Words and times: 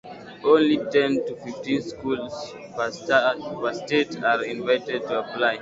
Only 0.51 0.77
ten 0.91 1.23
to 1.27 1.33
fifteen 1.45 1.79
schools 1.83 2.33
per 2.75 2.89
state 2.91 4.23
are 4.23 4.43
invited 4.43 5.03
to 5.03 5.19
apply. 5.19 5.49